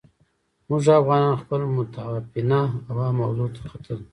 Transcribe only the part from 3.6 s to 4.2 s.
ختلې.